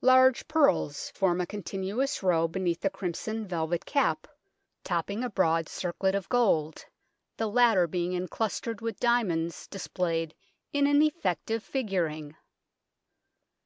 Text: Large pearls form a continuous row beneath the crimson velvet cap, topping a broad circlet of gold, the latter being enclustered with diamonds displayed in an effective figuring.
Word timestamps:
Large 0.00 0.48
pearls 0.48 1.10
form 1.10 1.42
a 1.42 1.46
continuous 1.46 2.22
row 2.22 2.48
beneath 2.48 2.80
the 2.80 2.88
crimson 2.88 3.46
velvet 3.46 3.84
cap, 3.84 4.26
topping 4.82 5.22
a 5.22 5.28
broad 5.28 5.68
circlet 5.68 6.14
of 6.14 6.26
gold, 6.30 6.86
the 7.36 7.50
latter 7.50 7.86
being 7.86 8.14
enclustered 8.14 8.80
with 8.80 8.98
diamonds 8.98 9.66
displayed 9.66 10.34
in 10.72 10.86
an 10.86 11.02
effective 11.02 11.62
figuring. 11.62 12.34